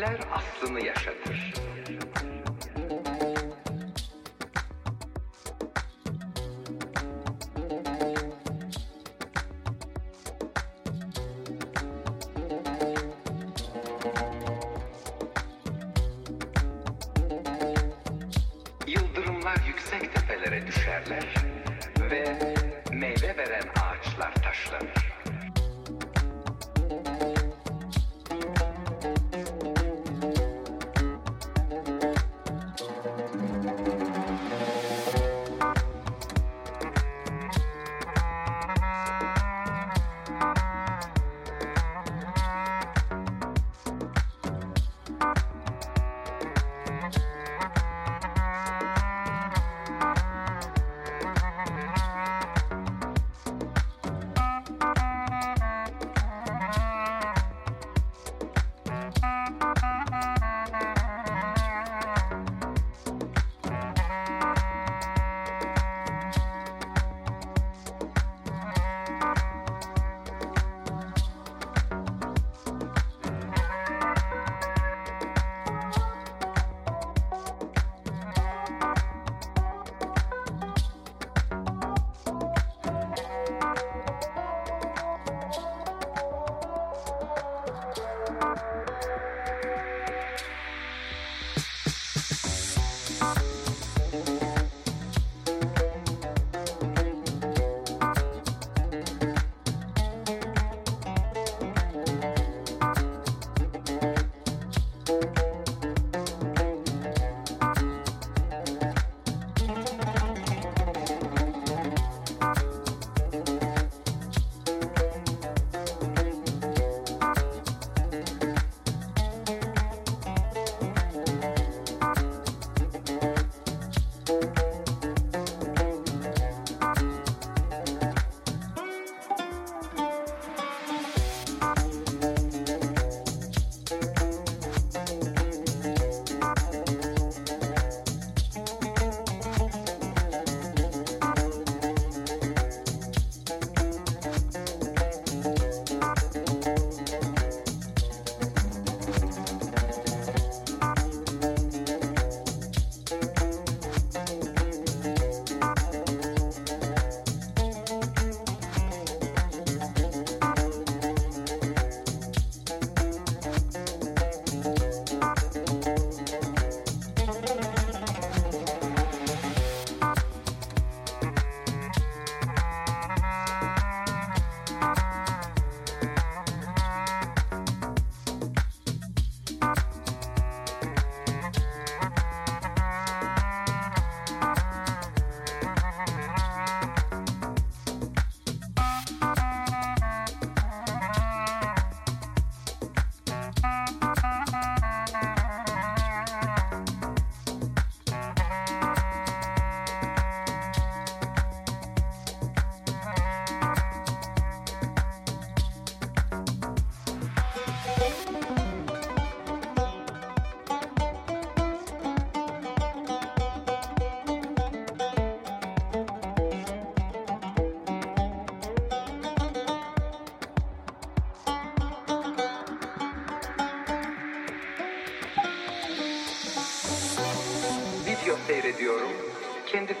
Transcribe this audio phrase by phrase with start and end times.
[0.00, 1.67] Kader aslını yaşatır.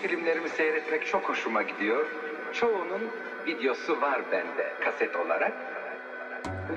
[0.02, 2.06] Filmlerimi seyretmek çok hoşuma gidiyor.
[2.52, 3.10] Çoğunun
[3.46, 5.52] videosu var bende kaset olarak.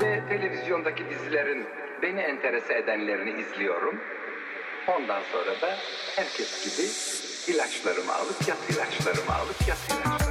[0.02, 1.66] Ve televizyondaki dizilerin
[2.02, 4.00] beni enterese edenlerini izliyorum.
[4.88, 5.78] Ondan sonra da
[6.16, 6.88] herkes gibi
[7.56, 10.31] ilaçlarımı alıp yat ilaçlarımı alıp yat ilaçlarımı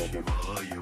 [0.00, 0.79] You.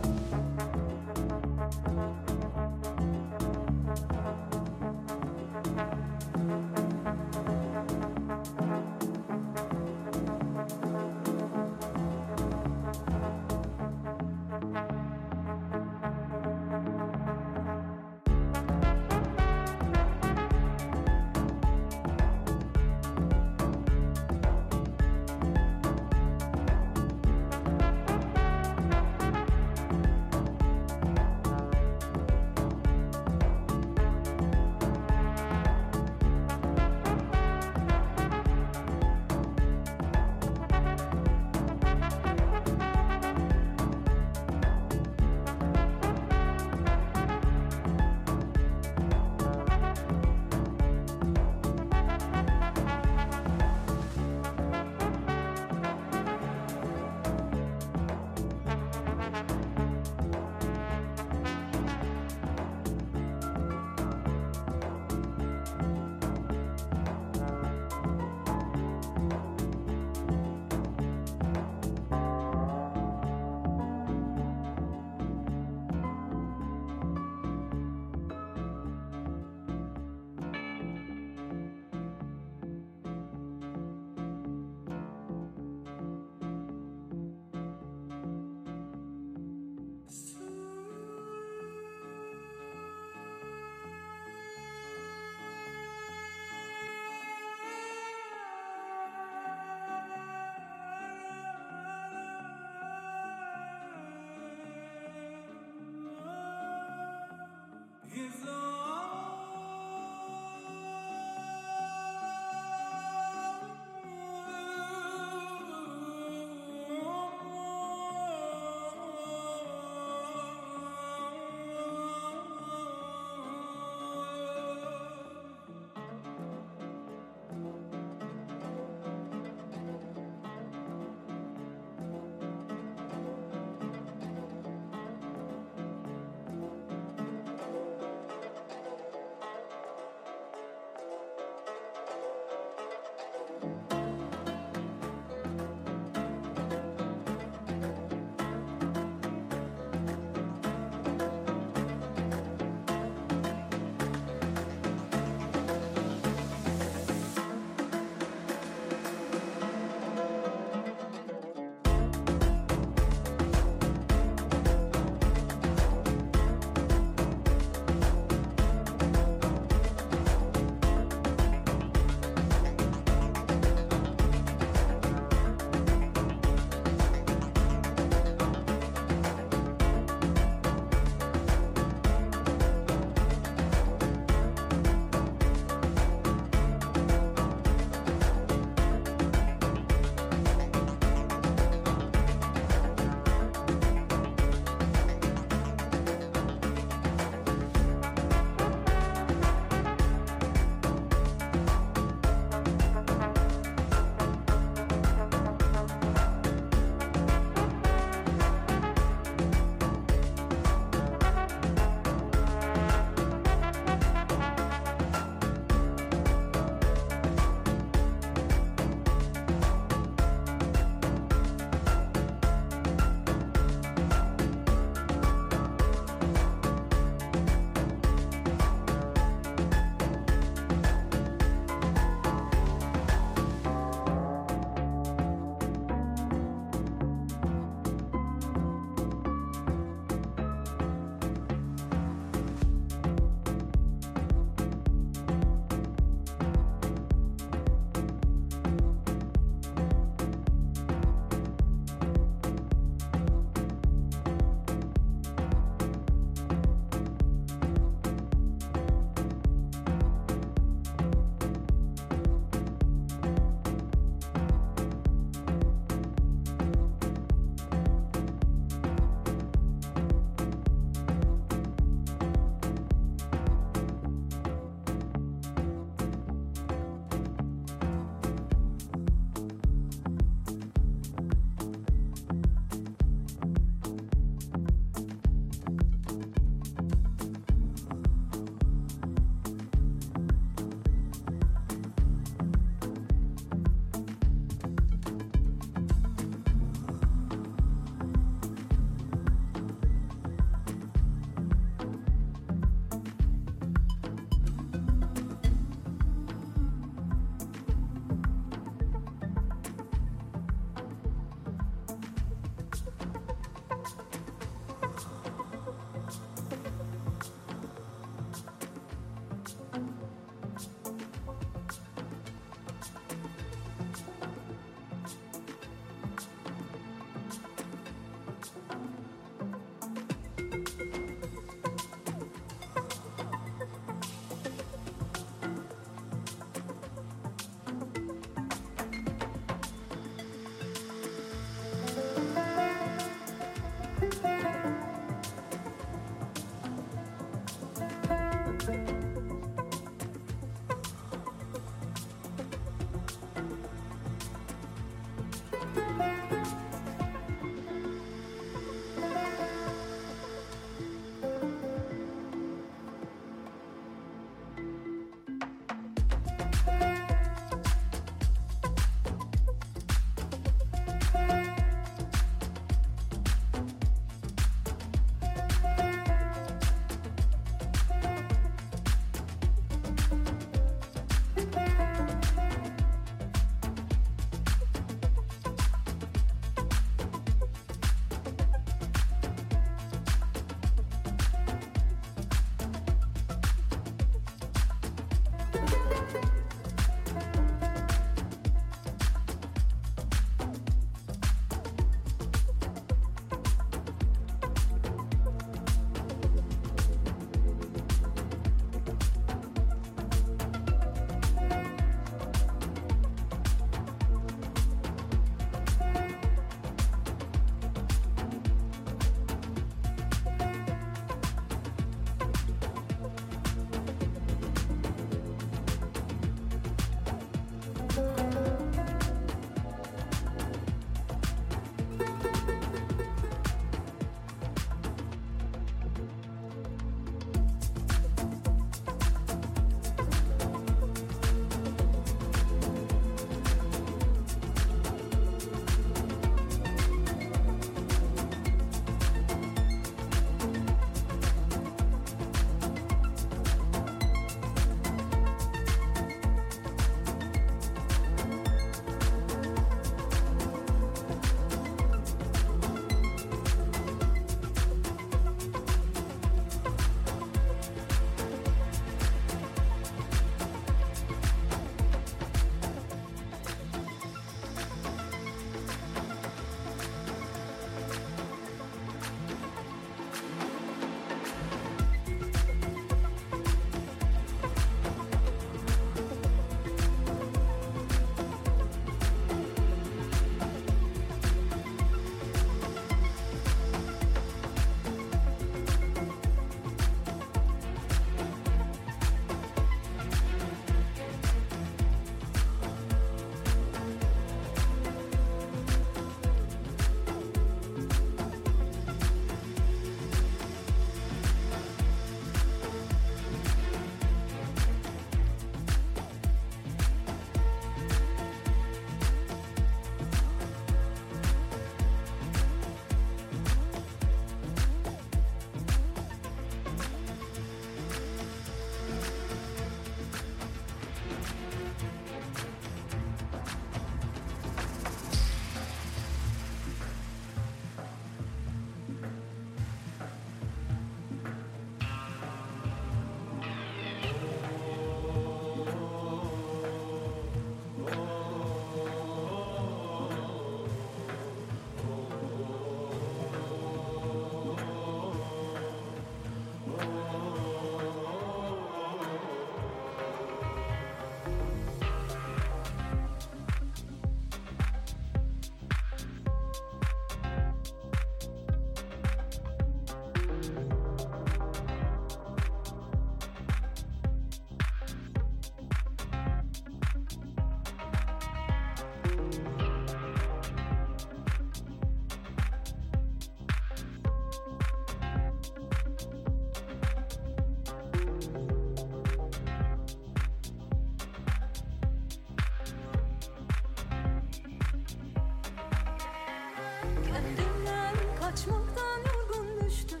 [598.34, 600.00] Kaçmaktan yorgun düştüm.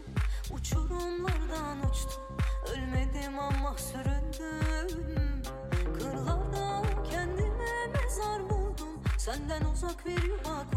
[0.50, 2.22] Uçurumlardan uçtum.
[2.72, 5.42] Ölmedim ama süründüm.
[5.98, 9.02] Kırlarda kendime mezar buldum.
[9.18, 10.73] Senden uzak bir yuva